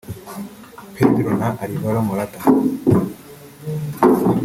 [0.95, 2.39] Pedro na Alvaro Morata